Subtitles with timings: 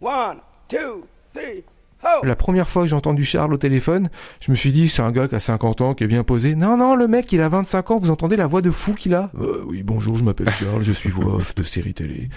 [0.00, 1.64] One, two, three,
[2.02, 2.24] ho!
[2.24, 5.10] La première fois que j'ai entendu Charles au téléphone, je me suis dit, c'est un
[5.10, 6.54] gars qui a 50 ans, qui est bien posé.
[6.54, 9.14] Non, non, le mec, il a 25 ans, vous entendez la voix de fou qu'il
[9.14, 9.30] a?
[9.40, 12.28] Euh, Oui, bonjour, je m'appelle Charles, je suis voix off de série télé.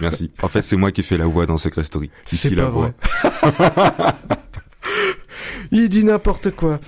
[0.00, 0.30] Merci.
[0.42, 2.10] En fait, c'est moi qui fais la voix dans Secret Story.
[2.24, 2.92] C'est Ici, pas la voix.
[3.22, 4.12] vrai.
[5.72, 6.80] il dit n'importe quoi.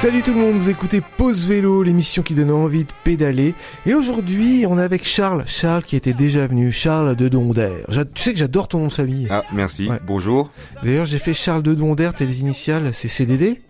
[0.00, 3.54] Salut tout le monde, vous écoutez Pause Vélo, l'émission qui donne envie de pédaler.
[3.84, 5.42] Et aujourd'hui, on est avec Charles.
[5.48, 7.82] Charles qui était déjà venu, Charles de Donder.
[8.14, 9.26] Tu sais que j'adore ton nom de famille.
[9.28, 9.88] Ah, merci.
[9.88, 9.98] Ouais.
[10.06, 10.50] Bonjour.
[10.84, 13.60] D'ailleurs, j'ai fait Charles de Donder, t'es les initiales, c'est CDD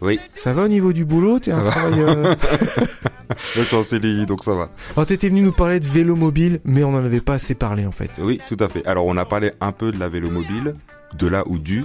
[0.00, 0.20] Oui.
[0.36, 1.70] Ça va au niveau du boulot T'es un va.
[1.70, 2.36] travailleur
[3.56, 4.68] je suis en CDI, donc ça va.
[4.94, 7.86] Alors t'étais venu nous parler de vélo mobile, mais on en avait pas assez parlé
[7.86, 8.10] en fait.
[8.18, 8.86] Oui, tout à fait.
[8.86, 10.76] Alors, on a parlé un peu de la vélo mobile,
[11.14, 11.84] de là ou du,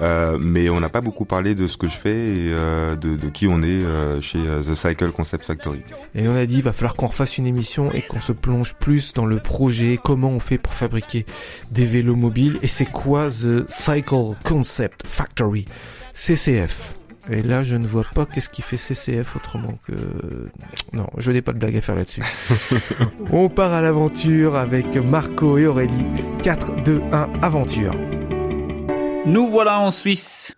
[0.00, 3.16] euh, mais on n'a pas beaucoup parlé de ce que je fais et euh, de,
[3.16, 5.82] de qui on est euh, chez The Cycle Concept Factory.
[6.14, 8.74] Et on a dit, il va falloir qu'on refasse une émission et qu'on se plonge
[8.74, 11.26] plus dans le projet, comment on fait pour fabriquer
[11.70, 15.66] des vélos mobiles et c'est quoi The Cycle Concept Factory,
[16.12, 16.94] CCF.
[17.30, 19.94] Et là, je ne vois pas qu'est-ce qui fait CCF autrement que...
[20.92, 22.22] Non, je n'ai pas de blague à faire là-dessus.
[23.32, 26.06] on part à l'aventure avec Marco et Aurélie.
[26.42, 27.92] 4, 2, 1, aventure.
[29.26, 30.54] Nous voilà en Suisse.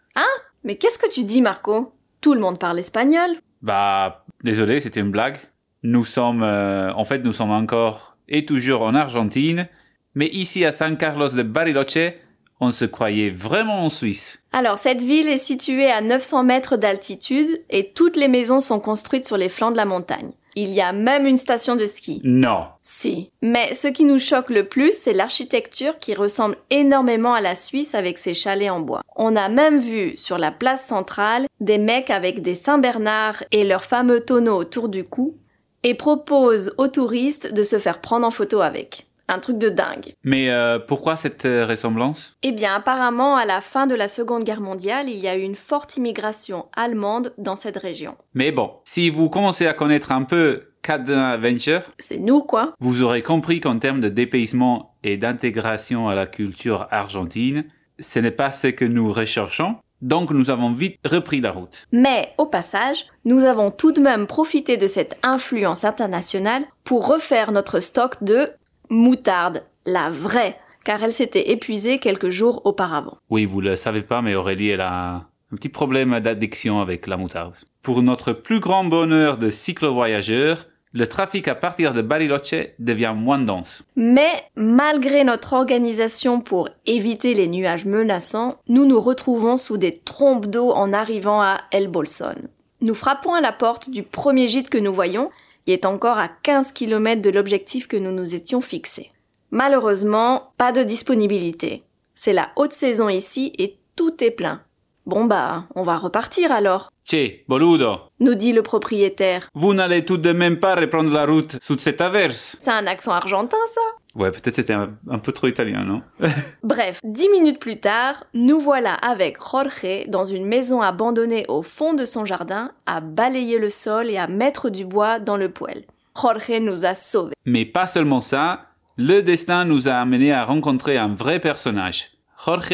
[0.67, 1.92] Mais qu'est-ce que tu dis, Marco?
[2.20, 3.31] Tout le monde parle espagnol.
[3.62, 5.36] Bah, désolé, c'était une blague.
[5.84, 9.69] Nous sommes, euh, en fait, nous sommes encore et toujours en Argentine,
[10.17, 12.14] mais ici à San Carlos de Bariloche,
[12.59, 14.41] on se croyait vraiment en Suisse.
[14.53, 19.25] Alors, cette ville est située à 900 mètres d'altitude et toutes les maisons sont construites
[19.25, 20.33] sur les flancs de la montagne.
[20.58, 22.20] Il y a même une station de ski.
[22.24, 22.64] Non.
[22.80, 23.30] Si.
[23.42, 27.94] Mais ce qui nous choque le plus, c'est l'architecture qui ressemble énormément à la Suisse
[27.94, 29.02] avec ses chalets en bois.
[29.16, 33.84] On a même vu sur la place centrale des mecs avec des Saint-Bernard et leurs
[33.84, 35.36] fameux tonneaux autour du cou
[35.82, 39.06] et proposent aux touristes de se faire prendre en photo avec.
[39.28, 40.14] Un truc de dingue.
[40.24, 42.37] Mais euh, pourquoi cette euh, ressemblance?
[42.42, 45.41] Eh bien, apparemment, à la fin de la Seconde Guerre mondiale, il y a eu
[45.42, 48.14] une forte immigration allemande dans cette région.
[48.34, 52.72] Mais bon, si vous commencez à connaître un peu Cadena Venture, C'est nous, quoi.
[52.78, 57.64] vous aurez compris qu'en termes de dépaysement et d'intégration à la culture argentine,
[57.98, 59.76] ce n'est pas ce que nous recherchons.
[60.03, 61.87] Donc nous avons vite repris la route.
[61.91, 67.50] Mais, au passage, nous avons tout de même profité de cette influence internationale pour refaire
[67.50, 68.50] notre stock de
[68.88, 73.19] moutarde, la vraie, car elle s'était épuisée quelques jours auparavant.
[73.30, 77.16] Oui, vous le savez pas, mais Aurélie, elle a un petit problème d'addiction avec la
[77.16, 77.54] moutarde.
[77.82, 83.38] Pour notre plus grand bonheur de cyclo-voyageurs, le trafic à partir de Bariloche devient moins
[83.38, 83.84] dense.
[83.96, 90.46] Mais, malgré notre organisation pour éviter les nuages menaçants, nous nous retrouvons sous des trompes
[90.46, 92.34] d'eau en arrivant à El Bolson.
[92.80, 95.30] Nous frappons à la porte du premier gîte que nous voyons,
[95.66, 99.10] qui est encore à 15 km de l'objectif que nous nous étions fixés.
[99.50, 101.82] Malheureusement, pas de disponibilité.
[102.15, 104.62] C'est la haute saison ici et tout est plein.
[105.06, 109.49] Bon bah, on va repartir alors, Che, boludo, nous dit le propriétaire.
[109.55, 112.56] vous n'allez tout de même pas reprendre la route sous cette averse.
[112.59, 113.81] C'est un accent argentin ça?
[114.16, 116.03] Ouais, peut-être c'était un, un peu trop italien, non?
[116.62, 121.93] Bref, dix minutes plus tard, nous voilà avec Jorge dans une maison abandonnée au fond
[121.93, 125.84] de son jardin à balayer le sol et à mettre du bois dans le poêle.
[126.19, 127.34] Jorge nous a sauvés.
[127.44, 128.66] Mais pas seulement ça,
[128.97, 132.12] le destin nous a amené à rencontrer un vrai personnage.
[132.43, 132.72] Jorge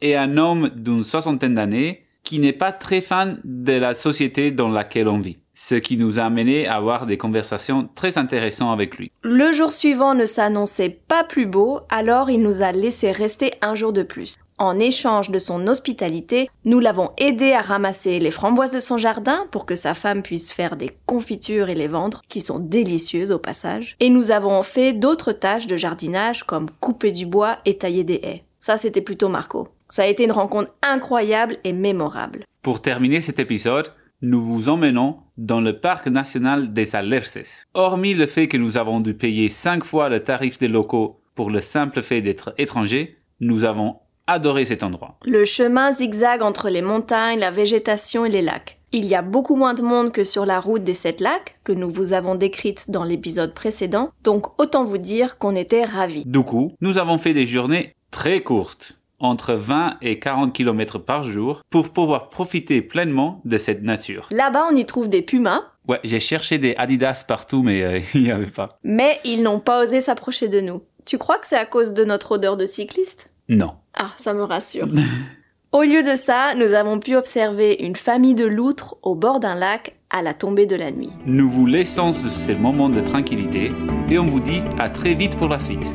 [0.00, 4.68] est un homme d'une soixantaine d'années qui n'est pas très fan de la société dans
[4.68, 5.38] laquelle on vit.
[5.58, 9.10] Ce qui nous a amené à avoir des conversations très intéressantes avec lui.
[9.22, 13.74] Le jour suivant ne s'annonçait pas plus beau, alors il nous a laissé rester un
[13.74, 14.34] jour de plus.
[14.58, 19.46] En échange de son hospitalité, nous l'avons aidé à ramasser les framboises de son jardin
[19.50, 23.38] pour que sa femme puisse faire des confitures et les vendre, qui sont délicieuses au
[23.38, 23.96] passage.
[23.98, 28.20] Et nous avons fait d'autres tâches de jardinage comme couper du bois et tailler des
[28.22, 28.44] haies.
[28.60, 29.68] Ça, c'était plutôt Marco.
[29.88, 32.44] Ça a été une rencontre incroyable et mémorable.
[32.60, 33.90] Pour terminer cet épisode,
[34.20, 37.64] nous vous emmenons dans le parc national des Alerces.
[37.74, 41.50] Hormis le fait que nous avons dû payer 5 fois le tarif des locaux pour
[41.50, 43.96] le simple fait d'être étrangers, nous avons
[44.26, 45.18] adoré cet endroit.
[45.24, 48.80] Le chemin zigzague entre les montagnes, la végétation et les lacs.
[48.92, 51.72] Il y a beaucoup moins de monde que sur la route des sept lacs, que
[51.72, 56.24] nous vous avons décrite dans l'épisode précédent, donc autant vous dire qu'on était ravis.
[56.24, 61.24] Du coup, nous avons fait des journées très courtes, entre 20 et 40 km par
[61.24, 64.28] jour, pour pouvoir profiter pleinement de cette nature.
[64.30, 68.24] Là-bas, on y trouve des pumas, Ouais, j'ai cherché des Adidas partout, mais euh, il
[68.24, 68.78] n'y avait pas.
[68.82, 70.82] mais ils n'ont pas osé s'approcher de nous.
[71.04, 73.30] Tu crois que c'est à cause de notre odeur de cycliste?
[73.48, 73.72] Non.
[73.94, 74.88] Ah, ça me rassure.
[75.72, 79.54] Au lieu de ça, nous avons pu observer une famille de loutres au bord d'un
[79.54, 81.10] lac à la tombée de la nuit.
[81.26, 83.72] Nous vous laissons sur ces moments de tranquillité
[84.08, 85.92] et on vous dit à très vite pour la suite.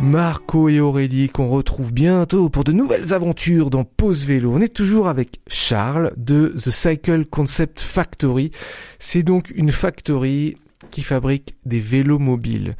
[0.00, 4.52] Marco et Aurélie qu'on retrouve bientôt pour de nouvelles aventures dans Pause Vélo.
[4.52, 8.50] On est toujours avec Charles de The Cycle Concept Factory.
[8.98, 10.58] C'est donc une factory
[10.90, 12.76] qui fabrique des vélos mobiles.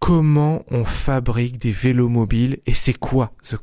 [0.00, 3.56] Comment on fabrique des vélos mobiles et c'est quoi The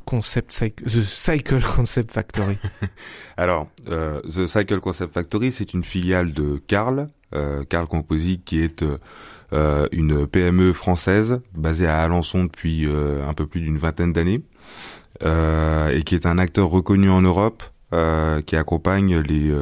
[1.01, 2.57] Cycle, Concept Factory?
[3.37, 8.61] Alors, euh, The Cycle Concept Factory, c'est une filiale de Carl, euh, Carl Composite, qui
[8.61, 8.97] est euh,
[9.91, 14.41] une PME française basée à Alençon depuis euh, un peu plus d'une vingtaine d'années
[15.23, 17.63] euh, et qui est un acteur reconnu en Europe
[17.93, 19.53] euh, qui accompagne les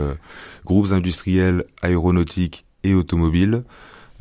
[0.65, 3.63] groupes industriels aéronautiques et automobiles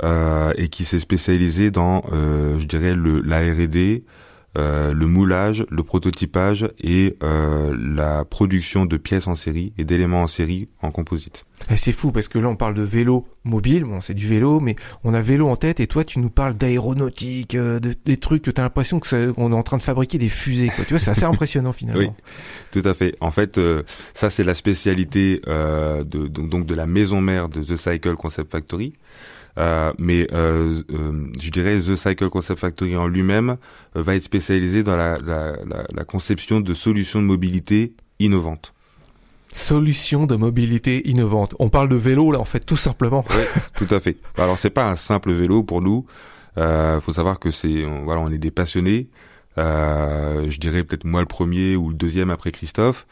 [0.02, 4.05] euh, et qui s'est spécialisé dans, euh, je dirais, le, la R&D,
[4.58, 10.23] euh, le moulage, le prototypage et euh, la production de pièces en série et d'éléments
[10.23, 11.44] en série en composite.
[11.69, 14.61] Et c'est fou parce que là on parle de vélo mobile, bon c'est du vélo,
[14.61, 18.17] mais on a vélo en tête et toi tu nous parles d'aéronautique, euh, de, des
[18.17, 20.69] trucs que t'as l'impression que ça, on est en train de fabriquer des fusées.
[20.75, 20.85] Quoi.
[20.85, 22.00] Tu vois, c'est assez impressionnant finalement.
[22.00, 22.11] Oui,
[22.73, 23.14] tout à fait.
[23.20, 23.82] En fait, euh,
[24.14, 28.17] ça c'est la spécialité euh, de, donc, donc de la maison mère de The Cycle
[28.17, 28.94] Concept Factory.
[29.58, 33.56] Euh, mais euh, euh, je dirais The Cycle Concept Factory en lui-même
[33.94, 38.73] va être spécialisé dans la, la, la, la, conception de solutions de mobilité innovantes.
[39.52, 41.56] Solutions de mobilité innovantes.
[41.58, 43.25] On parle de vélo là en fait tout simplement.
[43.31, 43.43] Oui,
[43.76, 44.19] tout à fait.
[44.38, 46.05] Alors c'est pas un simple vélo pour nous.
[46.56, 49.08] Il euh, faut savoir que c'est voilà on est des passionnés.
[49.58, 53.06] Euh, je dirais peut-être moi le premier ou le deuxième après Christophe.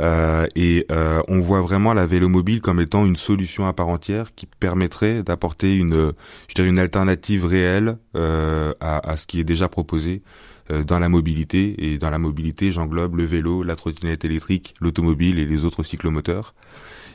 [0.00, 4.34] Euh, et euh, on voit vraiment la vélomobile comme étant une solution à part entière
[4.34, 6.12] qui permettrait d'apporter une,
[6.48, 10.22] je dirais une alternative réelle à, à, ce qui est déjà proposé
[10.70, 11.74] dans la mobilité.
[11.84, 16.54] Et dans la mobilité, j'englobe le vélo, la trottinette électrique, l'automobile et les autres cyclomoteurs.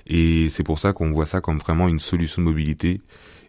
[0.06, 3.02] Et c'est pour ça qu'on voit ça comme vraiment une solution de mobilité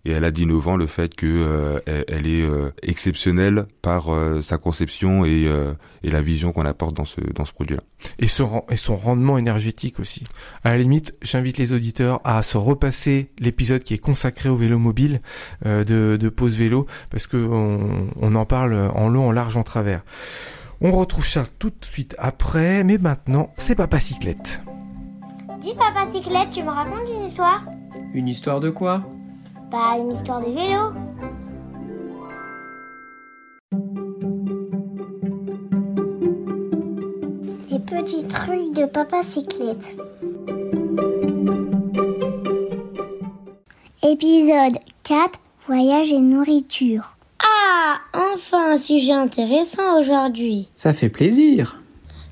[0.04, 4.40] et elle a d'innovant le fait que euh, elle, elle, est euh, exceptionnelle par euh,
[4.42, 7.82] sa conception et, euh, et la vision qu'on apporte dans ce dans ce produit-là.
[8.18, 10.24] Et son et son rendement énergétique aussi.
[10.64, 14.78] À la limite, j'invite les auditeurs à se repasser l'épisode qui est consacré au vélo
[14.78, 15.20] mobile
[15.66, 19.56] euh, de, de pause vélo parce que on, on en parle en long, en large,
[19.56, 20.02] en travers.
[20.80, 24.60] On retrouve Charles tout de suite après, mais maintenant c'est Papa Cyclette.
[25.60, 27.64] Dis Papa Cyclette, tu me racontes une histoire?
[28.14, 29.02] Une histoire de quoi?
[29.70, 30.94] Bah une histoire de vélo.
[37.70, 39.98] Les petits trucs de Papa Cyclette.
[44.02, 47.16] Épisode 4 Voyage et nourriture.
[47.42, 50.70] Ah, enfin un sujet intéressant aujourd'hui.
[50.74, 51.78] Ça fait plaisir.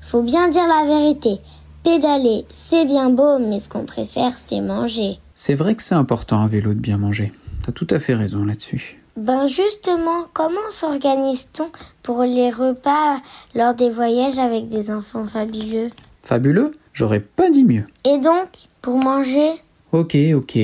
[0.01, 1.39] Faut bien dire la vérité.
[1.83, 5.19] Pédaler, c'est bien beau, mais ce qu'on préfère, c'est manger.
[5.39, 7.31] C'est vrai que c'est important à vélo de bien manger.
[7.63, 8.99] T'as tout à fait raison là-dessus.
[9.17, 11.69] Ben justement, comment s'organise-t-on
[12.01, 13.21] pour les repas
[13.53, 15.91] lors des voyages avec des enfants fabuleux?
[16.23, 16.71] Fabuleux?
[16.91, 17.85] J'aurais pas dit mieux.
[18.03, 18.49] Et donc,
[18.81, 19.51] pour manger?
[19.91, 20.57] Ok, ok.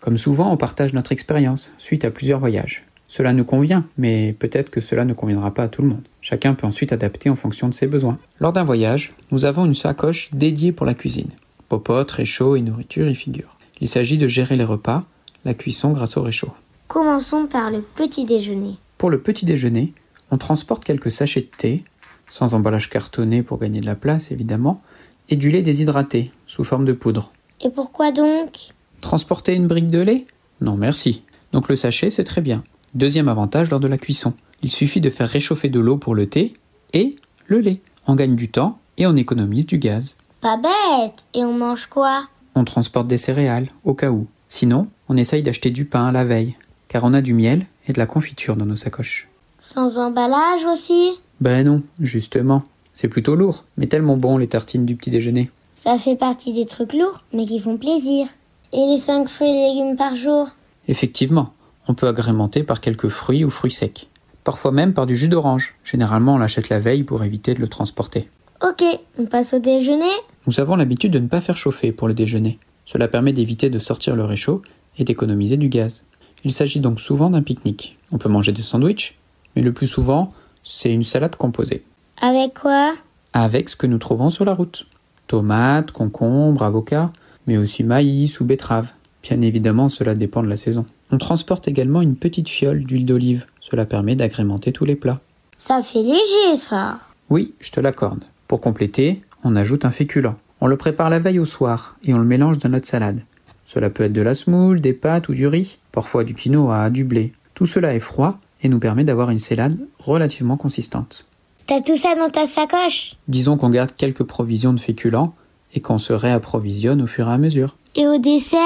[0.00, 2.84] Comme souvent, on partage notre expérience suite à plusieurs voyages.
[3.06, 6.02] Cela nous convient, mais peut-être que cela ne conviendra pas à tout le monde.
[6.20, 8.18] Chacun peut ensuite adapter en fonction de ses besoins.
[8.40, 11.30] Lors d'un voyage, nous avons une sacoche dédiée pour la cuisine.
[11.68, 13.55] Popote, réchaud et nourriture y figurent.
[13.80, 15.04] Il s'agit de gérer les repas,
[15.44, 16.52] la cuisson grâce au réchaud.
[16.88, 18.76] Commençons par le petit déjeuner.
[18.98, 19.92] Pour le petit déjeuner,
[20.30, 21.84] on transporte quelques sachets de thé,
[22.28, 24.82] sans emballage cartonné pour gagner de la place évidemment,
[25.28, 27.32] et du lait déshydraté, sous forme de poudre.
[27.60, 28.70] Et pourquoi donc?
[29.00, 30.26] Transporter une brique de lait?
[30.60, 31.22] Non merci.
[31.52, 32.62] Donc le sachet c'est très bien.
[32.94, 34.34] Deuxième avantage lors de la cuisson.
[34.62, 36.54] Il suffit de faire réchauffer de l'eau pour le thé
[36.92, 37.16] et
[37.46, 37.80] le lait.
[38.06, 40.16] On gagne du temps et on économise du gaz.
[40.40, 42.28] Pas bête Et on mange quoi?
[42.58, 44.26] On transporte des céréales, au cas où.
[44.48, 46.56] Sinon, on essaye d'acheter du pain à la veille,
[46.88, 49.28] car on a du miel et de la confiture dans nos sacoches.
[49.60, 51.10] Sans emballage aussi?
[51.42, 52.62] Ben non, justement.
[52.94, 55.50] C'est plutôt lourd, mais tellement bon les tartines du petit déjeuner.
[55.74, 58.26] Ça fait partie des trucs lourds, mais qui font plaisir.
[58.72, 60.48] Et les 5 fruits et légumes par jour?
[60.88, 61.52] Effectivement,
[61.88, 64.08] on peut agrémenter par quelques fruits ou fruits secs.
[64.44, 65.74] Parfois même par du jus d'orange.
[65.84, 68.30] Généralement, on l'achète la veille pour éviter de le transporter.
[68.66, 68.82] Ok,
[69.18, 70.06] on passe au déjeuner
[70.46, 72.58] Nous avons l'habitude de ne pas faire chauffer pour le déjeuner.
[72.84, 74.62] Cela permet d'éviter de sortir le réchaud
[74.96, 76.04] et d'économiser du gaz.
[76.44, 77.96] Il s'agit donc souvent d'un pique-nique.
[78.12, 79.18] On peut manger des sandwichs,
[79.56, 81.82] mais le plus souvent, c'est une salade composée.
[82.20, 82.94] Avec quoi?
[83.32, 84.86] Avec ce que nous trouvons sur la route.
[85.26, 87.12] Tomates, concombres, avocats,
[87.46, 88.92] mais aussi maïs ou betteraves.
[89.22, 90.86] Bien évidemment, cela dépend de la saison.
[91.10, 93.46] On transporte également une petite fiole d'huile d'olive.
[93.60, 95.20] Cela permet d'agrémenter tous les plats.
[95.58, 98.22] Ça fait léger, ça Oui, je te l'accorde.
[98.46, 100.34] Pour compléter, on ajoute un féculent.
[100.60, 103.22] On le prépare la veille au soir et on le mélange dans notre salade.
[103.64, 107.04] Cela peut être de la semoule, des pâtes ou du riz, parfois du quinoa, du
[107.04, 107.32] blé.
[107.54, 111.26] Tout cela est froid et nous permet d'avoir une salade relativement consistante.
[111.66, 113.16] T'as tout ça dans ta sacoche?
[113.28, 115.34] Disons qu'on garde quelques provisions de féculents
[115.74, 117.76] et qu'on se réapprovisionne au fur et à mesure.
[117.94, 118.60] Et au dessert?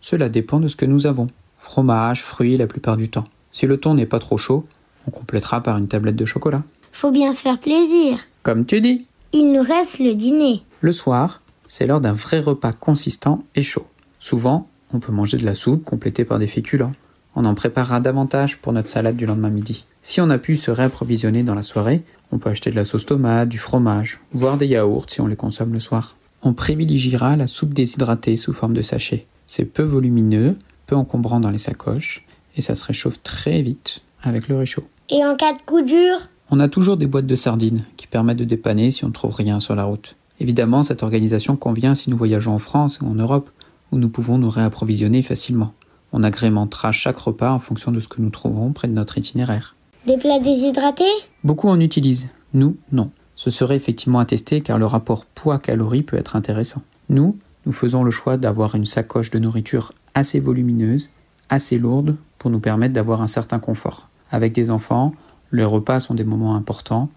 [0.00, 1.28] Cela dépend de ce que nous avons.
[1.56, 3.24] Fromage, fruits la plupart du temps.
[3.52, 4.66] Si le thon n'est pas trop chaud,
[5.06, 6.62] on complétera par une tablette de chocolat.
[6.92, 8.18] Faut bien se faire plaisir.
[8.42, 9.06] Comme tu dis.
[9.38, 10.62] Il nous reste le dîner.
[10.80, 13.86] Le soir, c'est l'heure d'un vrai repas consistant et chaud.
[14.18, 16.92] Souvent, on peut manger de la soupe complétée par des féculents.
[17.34, 19.84] On en préparera davantage pour notre salade du lendemain midi.
[20.00, 22.02] Si on a pu se réapprovisionner dans la soirée,
[22.32, 25.36] on peut acheter de la sauce tomate, du fromage, voire des yaourts si on les
[25.36, 26.16] consomme le soir.
[26.40, 29.26] On privilégiera la soupe déshydratée sous forme de sachet.
[29.46, 32.24] C'est peu volumineux, peu encombrant dans les sacoches,
[32.56, 34.84] et ça se réchauffe très vite avec le réchaud.
[35.10, 36.16] Et en cas de coup dur
[36.50, 39.34] On a toujours des boîtes de sardines qui permettent de dépanner si on ne trouve
[39.34, 40.16] rien sur la route.
[40.38, 43.50] Évidemment, cette organisation convient si nous voyageons en France ou en Europe,
[43.90, 45.72] où nous pouvons nous réapprovisionner facilement.
[46.12, 49.74] On agrémentera chaque repas en fonction de ce que nous trouverons près de notre itinéraire.
[50.06, 51.04] Des plats déshydratés?
[51.42, 52.28] Beaucoup en utilisent.
[52.54, 53.10] Nous, non.
[53.34, 56.82] Ce serait effectivement à tester car le rapport poids-calorie peut être intéressant.
[57.08, 57.36] Nous,
[57.66, 61.10] nous faisons le choix d'avoir une sacoche de nourriture assez volumineuse,
[61.48, 64.08] assez lourde, pour nous permettre d'avoir un certain confort.
[64.30, 65.12] Avec des enfants,
[65.52, 67.08] les repas sont des moments importants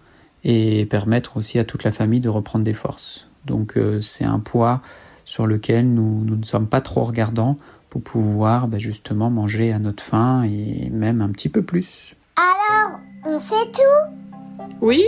[0.44, 3.28] et permettre aussi à toute la famille de reprendre des forces.
[3.44, 4.80] Donc euh, c'est un poids
[5.24, 7.56] sur lequel nous, nous, ne sommes pas trop regardants
[7.88, 12.14] pour pouvoir ben, justement manger à notre faim et même un petit peu plus.
[12.36, 14.64] Alors, on sait tout?
[14.80, 15.04] Oui,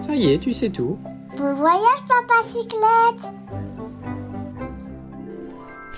[0.00, 0.98] ça y est, tu sais tout.
[1.38, 3.32] Bon voyage, papa cyclette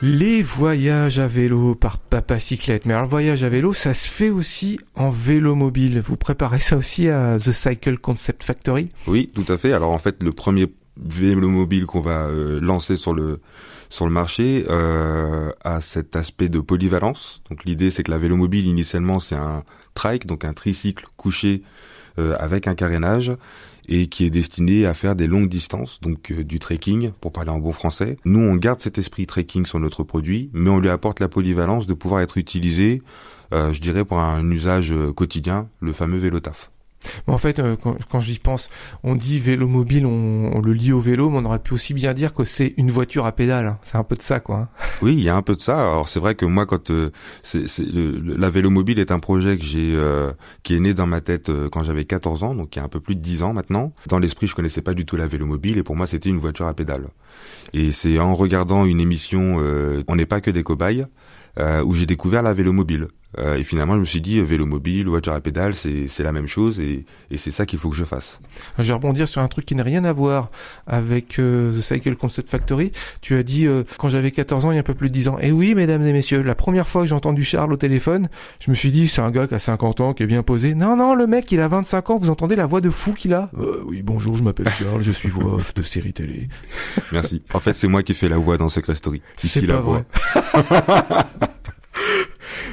[0.02, 2.86] Les voyages à vélo par Papa Cyclette.
[2.86, 6.00] Mais alors le voyage à vélo, ça se fait aussi en vélo mobile.
[6.00, 8.88] Vous préparez ça aussi à The Cycle Concept Factory?
[9.06, 9.74] Oui, tout à fait.
[9.74, 13.40] Alors en fait, le premier vélo mobile qu'on va euh, lancer sur le
[13.90, 17.42] sur le marché euh, a cet aspect de polyvalence.
[17.50, 21.62] Donc l'idée c'est que la vélo mobile initialement c'est un trike, donc un tricycle couché
[22.18, 23.32] euh, avec un carénage
[23.88, 27.50] et qui est destiné à faire des longues distances, donc euh, du trekking pour parler
[27.50, 28.16] en bon français.
[28.24, 31.86] Nous on garde cet esprit trekking sur notre produit, mais on lui apporte la polyvalence
[31.86, 33.02] de pouvoir être utilisé,
[33.52, 36.70] euh, je dirais pour un usage quotidien, le fameux vélo taf.
[37.26, 38.68] En fait, euh, quand, j'y pense,
[39.02, 41.94] on dit vélo mobile, on, on, le lie au vélo, mais on aurait pu aussi
[41.94, 43.66] bien dire que c'est une voiture à pédale.
[43.66, 43.78] Hein.
[43.82, 44.68] C'est un peu de ça, quoi.
[45.02, 45.80] Oui, il y a un peu de ça.
[45.80, 47.10] Alors c'est vrai que moi, quand euh,
[47.54, 51.48] la vélo mobile est un projet que j'ai, euh, qui est né dans ma tête
[51.48, 53.54] euh, quand j'avais 14 ans, donc il y a un peu plus de 10 ans
[53.54, 53.92] maintenant.
[54.08, 56.38] Dans l'esprit, je connaissais pas du tout la vélo mobile, et pour moi, c'était une
[56.38, 57.08] voiture à pédale.
[57.72, 61.04] Et c'est en regardant une émission, euh, on n'est pas que des cobayes,
[61.84, 63.08] où j'ai découvert la vélo mobile.
[63.38, 66.32] Euh, et finalement, je me suis dit, vélo mobile, voiture à pédale, c'est, c'est la
[66.32, 68.40] même chose et, et c'est ça qu'il faut que je fasse.
[68.78, 70.50] Je vais rebondir sur un truc qui n'a rien à voir
[70.86, 72.90] avec euh, The Cycle Concept Factory.
[73.20, 75.14] Tu as dit, euh, quand j'avais 14 ans, il y a un peu plus de
[75.14, 75.38] 10 ans.
[75.40, 78.70] Et oui, mesdames et messieurs, la première fois que j'ai entendu Charles au téléphone, je
[78.70, 80.74] me suis dit, c'est un gars qui a 50 ans, qui est bien posé.
[80.74, 83.34] Non, non, le mec, il a 25 ans, vous entendez la voix de fou qu'il
[83.34, 83.50] a?
[83.86, 86.48] Oui, bonjour, je m'appelle Charles, je suis voix off de série télé.
[87.12, 87.42] Merci.
[87.54, 89.22] En fait, c'est moi qui fais la voix dans Secret Story.
[89.38, 90.02] Ici, c'est la voix.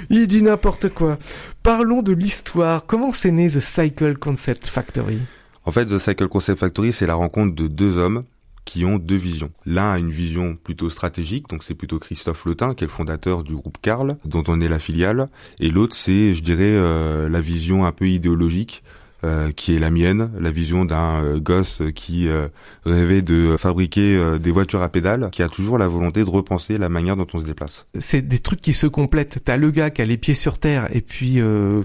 [0.09, 1.17] Il dit n'importe quoi.
[1.63, 2.85] Parlons de l'histoire.
[2.85, 5.19] Comment s'est né The Cycle Concept Factory?
[5.65, 8.23] En fait, The Cycle Concept Factory, c'est la rencontre de deux hommes
[8.67, 9.51] qui ont deux visions.
[9.65, 13.43] L'un a une vision plutôt stratégique, donc c'est plutôt Christophe Lotin, qui est le fondateur
[13.43, 15.29] du groupe Carl, dont on est la filiale,
[15.61, 18.83] et l'autre c'est, je dirais, euh, la vision un peu idéologique,
[19.23, 22.47] euh, qui est la mienne, la vision d'un euh, gosse qui euh,
[22.85, 26.77] rêvait de fabriquer euh, des voitures à pédales, qui a toujours la volonté de repenser
[26.77, 27.85] la manière dont on se déplace.
[27.99, 29.39] C'est des trucs qui se complètent.
[29.43, 31.39] T'as le gars qui a les pieds sur terre et puis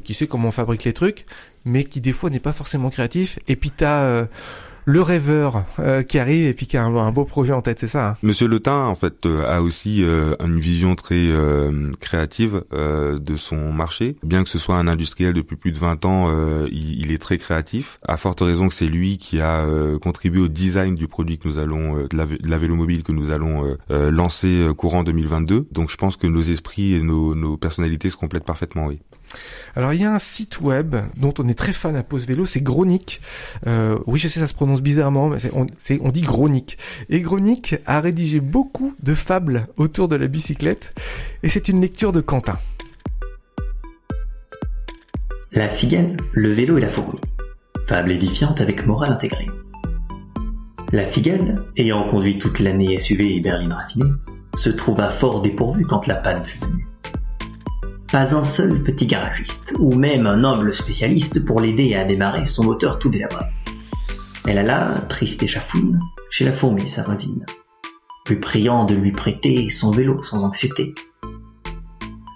[0.05, 1.25] qui sait comment on fabrique les trucs,
[1.65, 3.39] mais qui des fois n'est pas forcément créatif.
[3.49, 4.27] Et puis t'as
[4.85, 7.89] le rêveur euh, qui arrive et puis qui a un, beau projet en tête, c'est
[7.89, 8.17] ça hein?
[8.23, 13.37] Monsieur Letin, en fait, euh, a aussi euh, une vision très euh, créative euh, de
[13.37, 14.17] son marché.
[14.23, 17.19] Bien que ce soit un industriel depuis plus de 20 ans, euh, il, il, est
[17.19, 17.97] très créatif.
[18.07, 19.67] À forte raison que c'est lui qui a
[20.01, 23.31] contribué au design du produit que nous allons, de la, de la vélomobile que nous
[23.31, 25.69] allons lancer courant 2022.
[25.71, 29.01] Donc je pense que nos esprits et nos, nos personnalités se complètent parfaitement, oui.
[29.75, 32.45] Alors il y a un site web dont on est très fan à Pause Vélo,
[32.45, 33.21] c'est Gronic.
[33.67, 36.79] Euh, oui, je sais, ça se prononce bizarrement, mais on, dit Gronic.
[37.09, 40.95] Et Gronic a rédigé beaucoup de fables autour de la bicyclette,
[41.43, 42.59] et c'est une lecture de Quentin.
[45.53, 47.21] La cigale, le vélo et la fourmi.
[47.87, 49.49] Fable édifiante avec morale intégrée.
[50.93, 54.11] La cigale, ayant conduit toute l'année SUV et berline raffinée,
[54.57, 56.92] se trouva fort dépourvue quand la panne fut venue
[58.13, 62.63] pas un seul petit garagiste, ou même un noble spécialiste pour l'aider à démarrer son
[62.63, 63.47] moteur tout délabré.
[64.47, 67.47] Elle alla, triste et chafouine, chez la fourmi, sa voisine,
[68.29, 70.95] lui priant de lui prêter son vélo sans anxiété.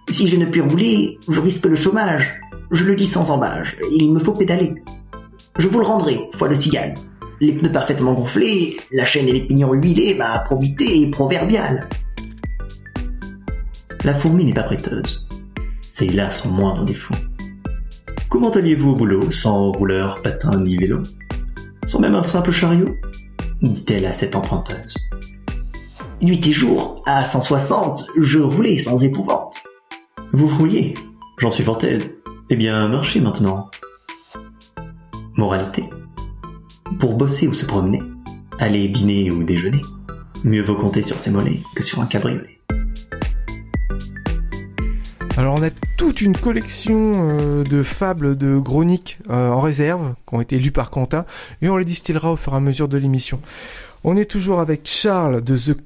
[0.08, 2.40] Si je ne puis rouler, je risque le chômage.
[2.70, 4.74] Je le dis sans embâge, il me faut pédaler.
[5.58, 6.94] Je vous le rendrai, foi de cigale.
[7.42, 11.86] Les pneus parfaitement gonflés, la chaîne et les pignons huilés, ma probité est proverbiale.
[14.04, 15.25] La fourmi n'est pas prêteuse.
[15.98, 17.14] C'est là son moindre défaut.
[18.28, 21.00] Comment alliez-vous au boulot sans rouleur, patin ni vélo?
[21.86, 22.94] Sans même un simple chariot?
[23.62, 24.94] dit-elle à cette emprunteuse.
[26.20, 29.64] Nuit et jour, à 160, je roulais sans épouvante.
[30.34, 30.92] Vous rouliez?
[31.38, 32.10] J'en suis fort aise.
[32.50, 33.70] Eh bien, marchez maintenant.
[35.38, 35.84] Moralité.
[37.00, 38.02] Pour bosser ou se promener,
[38.58, 39.80] aller dîner ou déjeuner,
[40.44, 42.55] mieux vaut compter sur ses mollets que sur un cabriolet.
[45.36, 50.34] Alors on a toute une collection euh, de fables de chroniques euh, en réserve qui
[50.34, 51.26] ont été lues par Quentin
[51.60, 53.38] et on les distillera au fur et à mesure de l'émission.
[54.02, 55.76] On est toujours avec Charles de The,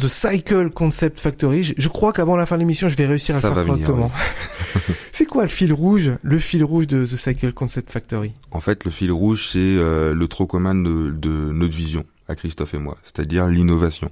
[0.00, 1.62] The Cycle Concept Factory.
[1.62, 3.66] Je, je crois qu'avant la fin de l'émission, je vais réussir à Ça le faire
[3.66, 4.10] correctement.
[5.12, 8.32] c'est quoi le fil rouge Le fil rouge de The Cycle Concept Factory?
[8.50, 12.34] En fait, le fil rouge, c'est euh, le trop commun de, de notre vision, à
[12.34, 14.10] Christophe et moi, c'est-à-dire l'innovation.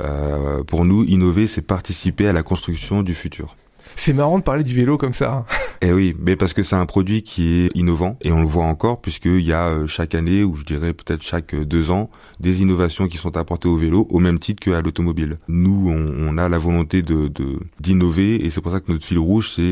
[0.00, 3.56] Euh, pour nous, innover, c'est participer à la construction du futur.
[3.96, 5.44] C'est marrant de parler du vélo comme ça.
[5.82, 8.64] Eh oui, mais parce que c'est un produit qui est innovant et on le voit
[8.64, 12.10] encore puisqu'il y a euh, chaque année ou je dirais peut-être chaque euh, deux ans
[12.38, 15.38] des innovations qui sont apportées au vélo au même titre qu'à l'automobile.
[15.48, 17.30] Nous, on, a la volonté de
[17.80, 19.62] d'innover et c'est pour ça que notre fil rouge c'est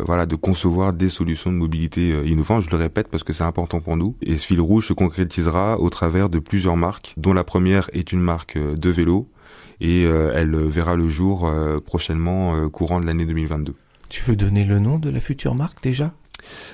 [0.00, 2.62] euh, voilà de concevoir des solutions de mobilité euh, innovantes.
[2.62, 5.78] Je le répète parce que c'est important pour nous et ce fil rouge se concrétisera
[5.78, 9.28] au travers de plusieurs marques dont la première est une marque euh, de vélo
[9.80, 13.74] et euh, elle verra le jour euh, prochainement euh, courant de l'année 2022.
[14.08, 16.12] Tu veux donner le nom de la future marque déjà?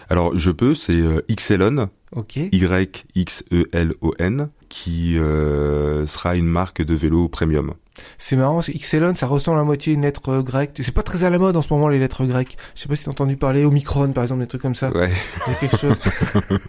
[0.09, 2.37] Alors je peux, c'est euh, Xelon, Ok.
[2.53, 7.75] Y-X-E-L-O-N, qui euh, sera une marque de vélo premium.
[8.19, 10.79] C'est marrant, Xelon, ça ressemble à moitié une lettre euh, grecque.
[10.81, 12.57] C'est pas très à la mode en ce moment les lettres grecques.
[12.75, 14.91] Je sais pas si t'as entendu parler Omicron par exemple, des trucs comme ça.
[14.93, 15.11] Ouais.
[15.47, 15.97] Il y a quelque chose.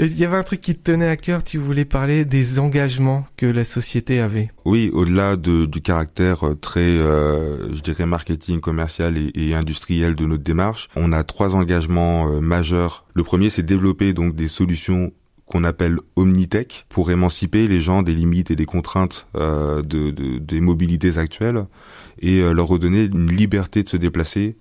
[0.00, 3.26] Il y avait un truc qui te tenait à cœur, tu voulais parler des engagements
[3.36, 4.50] que la société avait.
[4.64, 10.14] Oui, au-delà de, du caractère euh, très, euh, je dirais, marketing, commercial et, et industriel
[10.16, 13.04] de notre démarche, on a trois engagements euh, majeurs.
[13.14, 15.12] Le premier, c'est développer donc des solutions
[15.46, 20.38] qu'on appelle omnitech pour émanciper les gens des limites et des contraintes euh, de, de-
[20.38, 21.66] des mobilités actuelles
[22.18, 24.56] et euh, leur redonner une liberté de se déplacer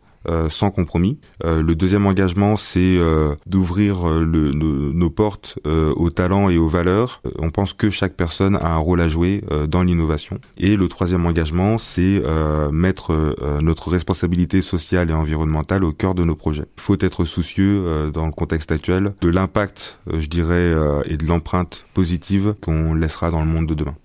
[0.50, 1.20] sans compromis.
[1.44, 6.58] Euh, le deuxième engagement, c'est euh, d'ouvrir euh, le- nos, portes euh, aux talents et
[6.58, 7.22] aux valeurs.
[7.26, 10.40] Euh, on pense que chaque personne a un rôle à jouer euh, dans l'innovation.
[10.58, 16.16] Et le troisième engagement, c'est euh, mettre euh, notre responsabilité sociale et environnementale au cœur
[16.16, 16.66] de nos projets.
[16.78, 21.02] Il faut être soucieux euh, dans le contexte actuel de l'impact, euh, je dirais, euh,
[21.06, 23.96] et de l'empreinte positive qu'on laissera dans le monde de demain.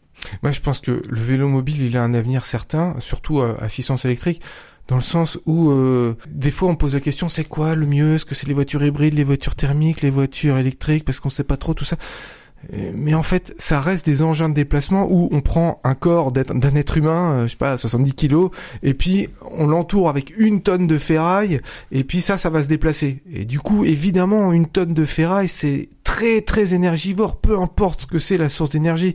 [0.43, 4.05] Moi, je pense que le vélo mobile, il a un avenir certain, surtout à assistance
[4.05, 4.43] électrique,
[4.89, 8.15] dans le sens où euh, des fois on pose la question, c'est quoi le mieux?
[8.15, 11.05] Est-ce que c'est les voitures hybrides, les voitures thermiques, les voitures électriques?
[11.05, 11.97] Parce qu'on sait pas trop tout ça.
[12.73, 16.33] Euh, Mais en fait, ça reste des engins de déplacement où on prend un corps
[16.33, 18.51] d'un être humain, euh, je sais pas, 70 kilos,
[18.83, 21.61] et puis on l'entoure avec une tonne de ferraille,
[21.93, 23.23] et puis ça, ça va se déplacer.
[23.33, 28.07] Et du coup, évidemment, une tonne de ferraille, c'est très très énergivore, peu importe ce
[28.07, 29.15] que c'est la source d'énergie.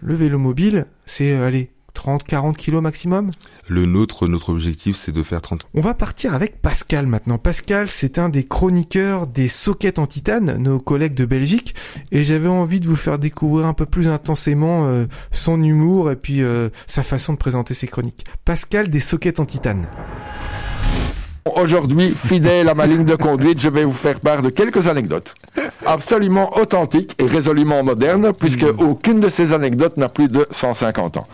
[0.00, 3.30] Le vélo mobile, c'est, euh, allez, 30, 40 kilos maximum?
[3.68, 7.38] Le nôtre, notre objectif, c'est de faire 30 On va partir avec Pascal maintenant.
[7.38, 11.74] Pascal, c'est un des chroniqueurs des sockets en titane, nos collègues de Belgique,
[12.12, 16.16] et j'avais envie de vous faire découvrir un peu plus intensément euh, son humour et
[16.16, 18.24] puis euh, sa façon de présenter ses chroniques.
[18.44, 19.88] Pascal des sockets en titane.
[21.56, 25.34] Aujourd'hui, fidèle à ma ligne de conduite, je vais vous faire part de quelques anecdotes.
[25.84, 31.26] Absolument authentiques et résolument modernes, puisque aucune de ces anecdotes n'a plus de 150 ans.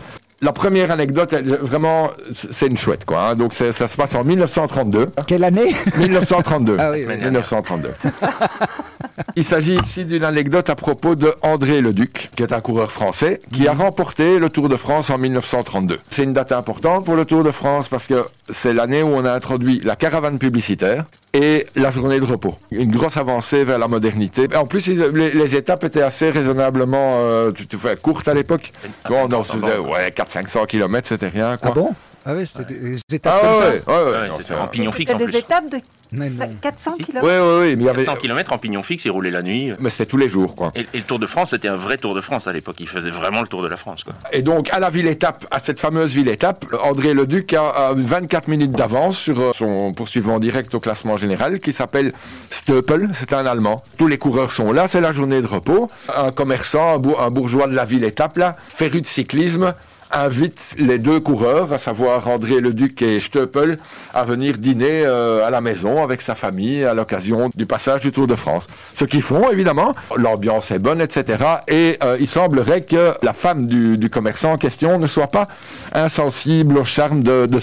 [0.43, 2.09] La première anecdote, elle, vraiment,
[2.51, 3.29] c'est une chouette, quoi.
[3.29, 3.35] hein.
[3.35, 5.11] Donc, ça se passe en 1932.
[5.27, 5.75] Quelle année?
[5.97, 6.77] 1932.
[6.79, 7.17] Ah oui, oui.
[7.17, 7.91] 1932.
[9.35, 13.39] Il s'agit ici d'une anecdote à propos de André Leduc, qui est un coureur français,
[13.53, 15.99] qui a remporté le Tour de France en 1932.
[16.09, 19.23] C'est une date importante pour le Tour de France parce que c'est l'année où on
[19.25, 22.55] a introduit la caravane publicitaire et la journée de repos.
[22.71, 24.47] Une grosse avancée vers la modernité.
[24.51, 28.33] Et en plus, les, les étapes étaient assez raisonnablement euh, tu, tu fais, courtes à
[28.33, 28.71] l'époque.
[29.07, 31.57] Bon, on en faisait ouais, 400-500 km, c'était rien.
[31.57, 31.71] Quoi.
[31.71, 31.89] Ah bon?
[32.25, 34.91] Ah ouais, c'était des étapes Ah comme ouais, ça ouais, ouais, c'était c'est en pignon
[34.91, 35.31] fixe en plus.
[35.31, 35.77] des étapes de
[36.11, 36.49] Mais non.
[36.61, 37.05] 400 Si.
[37.05, 37.25] km.
[37.25, 38.05] Oui, oui, oui, mais il y avait.
[38.05, 39.71] 400 km en pignon fixe, il roulait la nuit.
[39.79, 40.71] Mais c'était tous les jours, quoi.
[40.75, 42.75] Et, et le Tour de France, c'était un vrai Tour de France à l'époque.
[42.79, 44.03] Il faisait vraiment le Tour de la France.
[44.03, 44.13] Quoi.
[44.31, 48.73] Et donc, à la ville-étape, à cette fameuse ville-étape, André Leduc a, a 24 minutes
[48.73, 52.13] d'avance sur euh, son poursuivant direct au classement général qui s'appelle
[52.51, 53.83] Steupel, c'est un Allemand.
[53.97, 55.89] Tous les coureurs sont là, c'est la journée de repos.
[56.15, 59.73] Un commerçant, un bourgeois de la ville-étape, là, féru de cyclisme,
[60.13, 63.77] invite les deux coureurs, à savoir André Leduc et Steupel,
[64.13, 68.11] à venir dîner euh, à la maison avec sa famille à l'occasion du passage du
[68.11, 68.67] Tour de France.
[68.93, 71.43] Ce qu'ils font, évidemment, l'ambiance est bonne, etc.
[71.67, 75.47] Et euh, il semblerait que la femme du, du commerçant en question ne soit pas
[75.93, 77.61] insensible au charme de, de.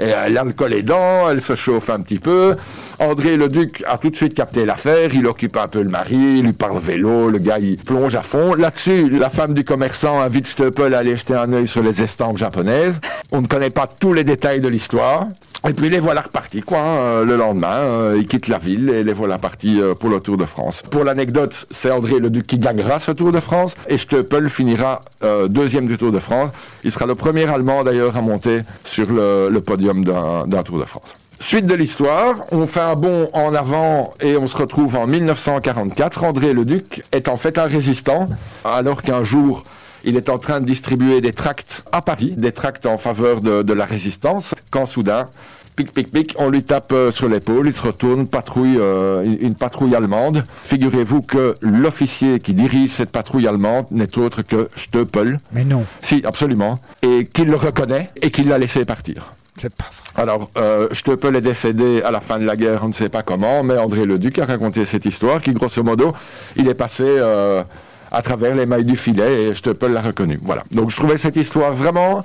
[0.00, 2.56] Et euh, l'alcool est dents, elle se chauffe un petit peu.
[2.98, 6.42] André Leduc a tout de suite capté l'affaire, il occupe un peu le mari, il
[6.42, 8.54] lui parle vélo, le gars il plonge à fond.
[8.54, 12.38] Là-dessus, la femme du commerçant invite Steupel à aller jeter un œil sur les estampes
[12.38, 13.00] japonaises.
[13.32, 15.26] On ne connaît pas tous les détails de l'histoire.
[15.66, 16.78] Et puis les voilà repartis, quoi.
[16.78, 20.20] hein, le lendemain, euh, ils quittent la ville et les voilà partis euh, pour le
[20.20, 20.82] Tour de France.
[20.90, 25.48] Pour l'anecdote, c'est André Leduc qui gagnera ce Tour de France et Steupel finira euh,
[25.48, 26.50] deuxième du Tour de France.
[26.84, 31.16] Il sera le premier Allemand d'ailleurs à monter sur le, podium d'un Tour de France.
[31.44, 36.24] Suite de l'histoire, on fait un bond en avant et on se retrouve en 1944.
[36.24, 38.30] André Leduc est en fait un résistant,
[38.64, 39.62] alors qu'un jour,
[40.04, 43.60] il est en train de distribuer des tracts à Paris, des tracts en faveur de,
[43.62, 45.28] de la résistance, quand soudain,
[45.76, 49.36] pic, pic, pic, on lui tape euh, sur l'épaule, il se retourne, patrouille, euh, une,
[49.48, 50.44] une patrouille allemande.
[50.64, 55.38] Figurez-vous que l'officier qui dirige cette patrouille allemande n'est autre que Steupel.
[55.52, 56.78] Mais non, Si, absolument.
[57.02, 59.34] Et qu'il le reconnaît et qu'il l'a laissé partir.
[59.58, 60.03] c'est pas vrai.
[60.16, 63.22] Alors, euh, Steupel est décédé à la fin de la guerre, on ne sait pas
[63.22, 66.14] comment, mais André Leduc a raconté cette histoire qui, grosso modo,
[66.56, 67.64] il est passé euh,
[68.12, 70.38] à travers les mailles du filet et Steupel l'a reconnu.
[70.42, 70.62] Voilà.
[70.70, 72.22] Donc, je trouvais cette histoire vraiment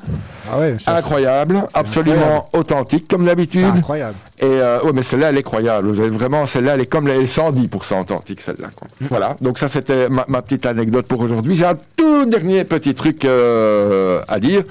[0.52, 2.46] Ah ouais, ça, incroyable, absolument incroyable.
[2.54, 3.66] authentique, comme d'habitude.
[3.66, 4.16] incroyable.
[4.42, 5.90] Et euh, ouais, mais celle-là, elle est croyable.
[5.90, 8.70] Vous avez vraiment, celle-là, elle est comme les 110% authentique, celle-là.
[8.74, 8.88] quoi.
[9.02, 9.36] Voilà.
[9.42, 11.58] Donc ça, c'était ma, ma petite anecdote pour aujourd'hui.
[11.58, 14.64] J'ai un tout dernier petit truc euh, à dire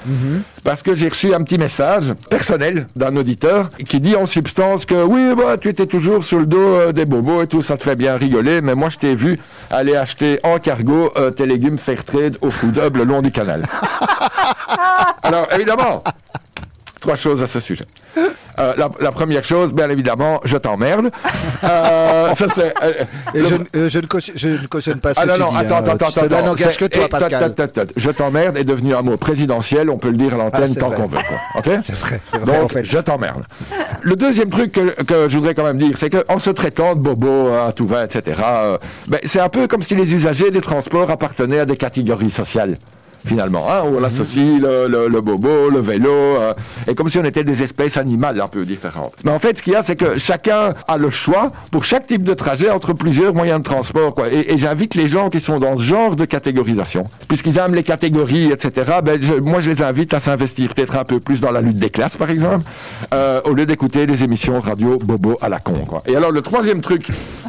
[0.65, 5.03] parce que j'ai reçu un petit message personnel d'un auditeur qui dit en substance que
[5.05, 7.83] oui, bah, tu étais toujours sur le dos euh, des bobos et tout, ça te
[7.83, 9.39] fait bien rigoler, mais moi, je t'ai vu
[9.71, 13.65] aller acheter en cargo tes légumes Fairtrade au Food Hub le long du canal.
[15.23, 16.03] Alors, évidemment,
[17.01, 17.87] trois choses à ce sujet.
[18.17, 21.11] Euh, la, la première chose, bien évidemment, je t'emmerde.
[21.63, 22.75] Euh, ça c'est.
[22.83, 22.93] euh,
[23.35, 25.35] Et le- je, ne- je ne cautionne, je ne cautionne pas ce ah que non,
[25.37, 25.57] tu non, dis.
[25.59, 25.79] attends, hein.
[25.79, 26.09] attends, attends.
[26.69, 27.55] c'est- que toi, et- Pascal.
[27.55, 27.93] tot, tot.
[27.97, 30.91] Je t'emmerde est devenu un mot présidentiel, on peut le dire à l'antenne Ah, tant
[30.91, 31.19] qu'on veut.
[31.19, 31.39] Quoi.
[31.57, 32.85] Ok C'est vrai, Donc, en fait.
[32.85, 33.45] je t'emmerde.
[34.03, 37.01] Le deuxième truc que, que je voudrais quand même dire, c'est qu'en se traitant de
[37.01, 40.61] bobo à tout va, etc., euh, ben, c'est un peu comme si les usagers des
[40.61, 42.77] transports appartenaient à des catégories sociales.
[43.27, 46.53] Finalement, hein, on associe le, le- bobo, le vélo, euh,
[46.87, 49.15] et comme si on était des espèces animales un peu différentes.
[49.25, 52.07] Mais en fait, ce qu'il y a, c'est que chacun a le choix pour chaque
[52.07, 54.15] type de trajet entre plusieurs moyens de transport.
[54.15, 54.33] Quoi.
[54.33, 58.51] Et, j'invite les gens qui sont dans ce genre de catégorisation, puisqu'ils aiment les catégories,
[58.53, 58.99] etc.
[59.05, 61.91] Ben, moi, je les invite à s'investir peut-être un peu plus dans la lutte des
[61.91, 62.65] classes, par exemple,
[63.13, 65.85] euh, au lieu d'écouter des émissions radio bobo à la con.
[65.87, 66.03] Quoi.
[66.07, 67.09] Et alors, le troisième truc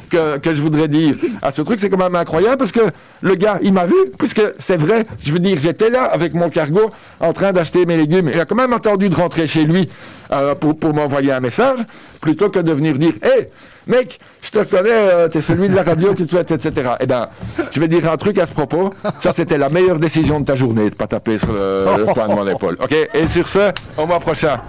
[0.10, 2.82] que, que je voudrais dire à ce truc, c'est quand même incroyable parce que
[3.22, 6.50] le gars, il m'a vu, puisque c'est vrai, je veux dire, j'étais là avec mon
[6.50, 8.30] cargo en train d'acheter mes légumes.
[8.34, 9.90] Il a quand même attendu de rentrer chez lui
[10.32, 11.80] euh, pour, pour m'envoyer un message,
[12.22, 13.50] plutôt que de venir dire Hé,
[13.88, 16.92] mec, je te connais, euh, t'es celui de la radio qui te souhaite, etc.
[17.00, 17.28] Eh ben,
[17.72, 18.94] je vais dire un truc à ce propos.
[19.22, 22.36] Ça, c'était la meilleure décision de ta journée, de pas taper sur le, le de
[22.36, 22.78] mon épaule.
[22.82, 22.96] Ok?
[23.14, 24.60] Et sur ce, au mois prochain.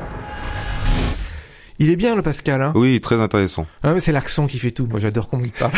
[1.83, 3.67] Il est bien le Pascal, hein Oui, très intéressant.
[3.83, 4.87] Ah, mais c'est l'accent qui fait tout.
[4.87, 5.73] Moi, j'adore comment il parle.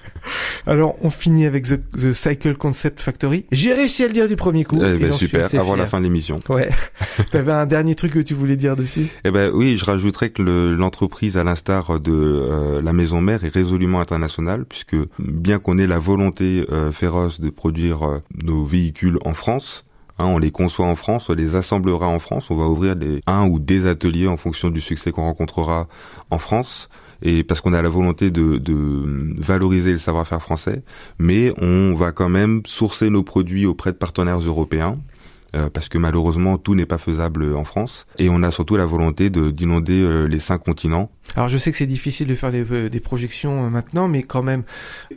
[0.66, 3.46] Alors, on finit avec The, The Cycle Concept Factory.
[3.50, 4.76] J'ai réussi à le dire du premier coup.
[4.84, 6.38] Eh ben, super, avant la fin de l'émission.
[6.50, 6.68] Ouais.
[7.30, 9.06] T'avais un dernier truc que tu voulais dire dessus?
[9.24, 13.42] Eh ben oui, je rajouterais que le- l'entreprise, à l'instar de euh, la maison mère,
[13.44, 18.66] est résolument internationale, puisque bien qu'on ait la volonté euh, féroce de produire euh, nos
[18.66, 19.86] véhicules en France,
[20.18, 23.20] hein, on les conçoit en France, on les assemblera en France, on va ouvrir des,
[23.26, 25.88] un ou des ateliers en fonction du succès qu'on rencontrera
[26.30, 26.88] en France.
[27.20, 30.84] Et parce qu'on a la volonté de, de valoriser le savoir-faire français,
[31.18, 34.98] mais on va quand même sourcer nos produits auprès de partenaires européens,
[35.56, 38.84] euh, parce que malheureusement tout n'est pas faisable en France et on a surtout la
[38.86, 41.10] volonté de d'inonder euh, les cinq continents.
[41.36, 44.22] Alors, je sais que c'est difficile de faire les, euh, des projections euh, maintenant, mais
[44.22, 44.62] quand même,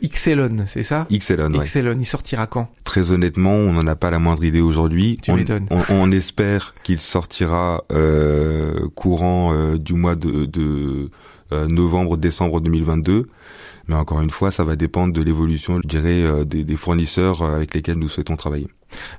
[0.02, 1.06] Xelon, c'est ça?
[1.10, 1.64] Xelon, ouais.
[1.64, 2.68] Xelon, il sortira quand?
[2.84, 5.18] Très honnêtement, on n'en a pas la moindre idée aujourd'hui.
[5.22, 5.66] Tu on, m'étonnes.
[5.70, 11.10] on, on espère qu'il sortira euh, courant euh, du mois de, de
[11.52, 13.28] euh, novembre-décembre 2022.
[13.88, 17.42] Mais encore une fois, ça va dépendre de l'évolution, je dirais, euh, des, des fournisseurs
[17.42, 18.68] euh, avec lesquels nous souhaitons travailler.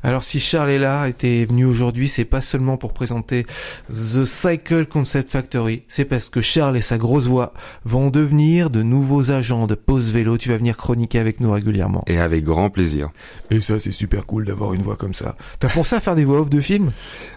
[0.04, 3.46] Alors si Charles est là, était venu aujourd'hui, c'est pas seulement pour présenter
[3.90, 7.54] The Cycle Concept Factory, c'est parce que Charles et sa grosse voix
[7.86, 10.38] vont devenir de nouveaux agents de pause vélo.
[10.38, 12.04] Tu vas venir chroniquer avec nous régulièrement.
[12.08, 13.10] Et avec grand plaisir.
[13.52, 15.36] Et ça, c'est super cool d'avoir une voix comme ça.
[15.60, 16.90] T'as pensé à faire des voix off de films?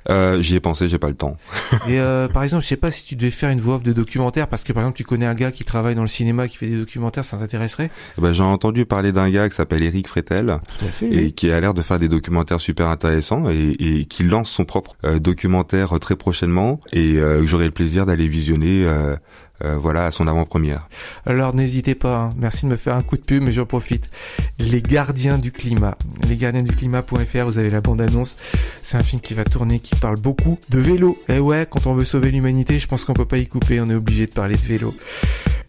[0.09, 1.37] Euh, J'y ai pensé, j'ai pas le temps.
[1.89, 3.93] Et euh, par exemple, je sais pas si tu devais faire une voix off de
[3.93, 6.57] documentaire, parce que par exemple, tu connais un gars qui travaille dans le cinéma, qui
[6.57, 7.91] fait des documentaires, ça t'intéresserait?
[8.19, 11.07] Eh ben, J'ai entendu parler d'un gars qui s'appelle Eric Fretel, Tout à fait.
[11.07, 11.33] et oui.
[11.33, 12.26] qui a l'air de faire des documentaires
[12.59, 17.47] super intéressants, et, qui lance son propre euh, documentaire euh, très prochainement, et euh, que
[17.47, 18.85] j'aurai le plaisir d'aller visionner.
[18.85, 19.17] euh,
[19.65, 20.87] euh, voilà, à son avant-première.
[21.25, 22.35] Alors n'hésitez pas, hein.
[22.37, 24.11] merci de me faire un coup de pub, mais j'en profite.
[24.59, 25.97] Les Gardiens du Climat.
[26.29, 28.37] Les Gardiens du Climat.fr, vous avez la bande-annonce.
[28.83, 31.19] C'est un film qui va tourner, qui parle beaucoup de vélo.
[31.29, 33.89] Et ouais, quand on veut sauver l'humanité, je pense qu'on peut pas y couper, on
[33.89, 34.95] est obligé de parler de vélo.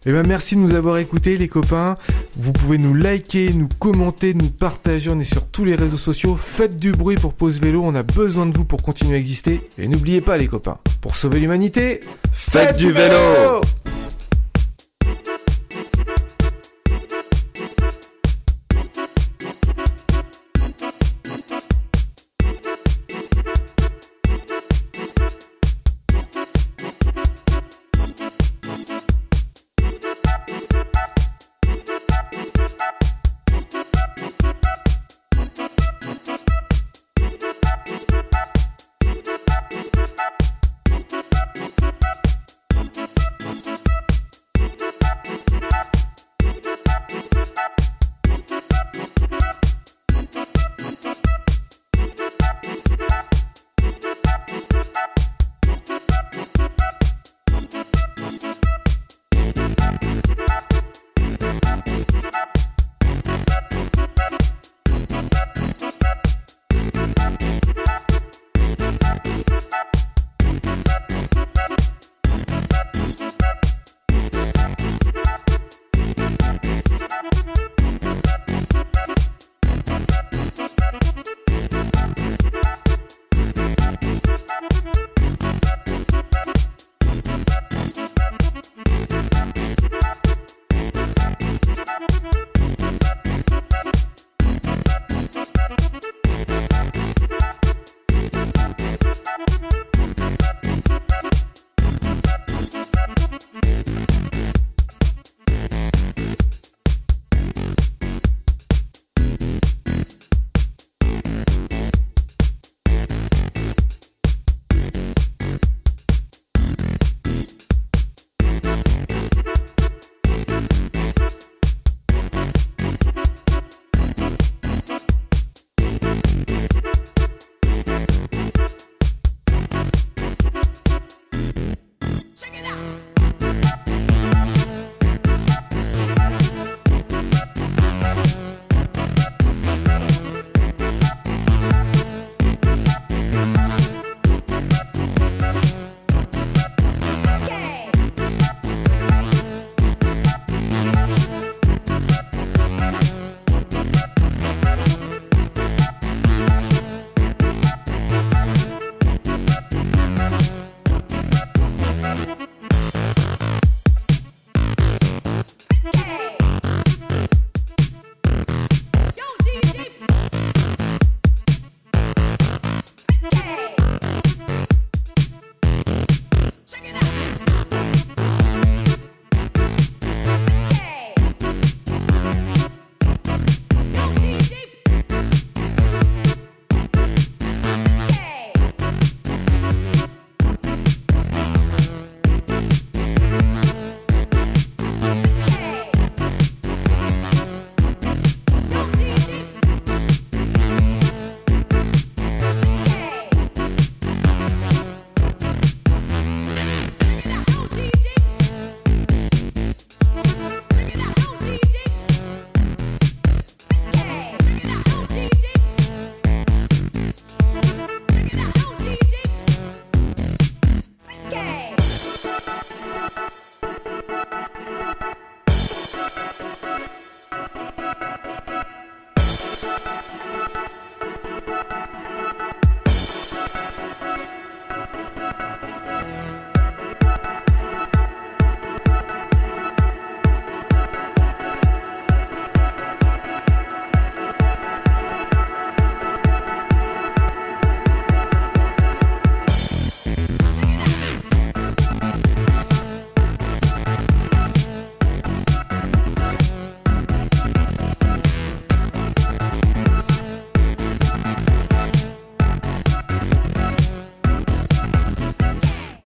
[0.06, 1.96] Eh ben merci de nous avoir écoutés les copains.
[2.36, 5.10] Vous pouvez nous liker, nous commenter, nous partager.
[5.10, 6.36] On est sur tous les réseaux sociaux.
[6.36, 7.82] Faites du bruit pour Pause Vélo.
[7.84, 9.68] On a besoin de vous pour continuer à exister.
[9.76, 12.00] Et n'oubliez pas les copains, pour sauver l'humanité,
[12.32, 13.60] Faites du vélo